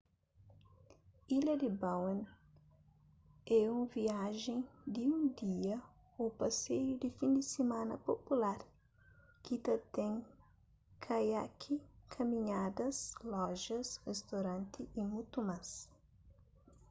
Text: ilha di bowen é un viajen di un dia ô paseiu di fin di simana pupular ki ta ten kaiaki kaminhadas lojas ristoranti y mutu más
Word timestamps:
ilha 1.37 1.55
di 1.61 1.69
bowen 1.81 2.19
é 3.57 3.59
un 3.75 3.83
viajen 3.95 4.59
di 4.93 5.03
un 5.15 5.21
dia 5.41 5.77
ô 6.21 6.23
paseiu 6.39 6.91
di 7.01 7.09
fin 7.17 7.31
di 7.35 7.43
simana 7.53 7.95
pupular 8.05 8.59
ki 9.43 9.55
ta 9.65 9.75
ten 9.95 10.13
kaiaki 11.05 11.75
kaminhadas 12.13 12.97
lojas 13.33 13.87
ristoranti 14.09 14.81
y 14.99 15.01
mutu 15.11 15.39
más 15.49 15.69